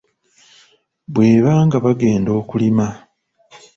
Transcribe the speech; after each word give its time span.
Bwe 1.13 1.27
baanga 1.45 1.77
bagenda 1.85 2.29
okulima, 2.39 2.87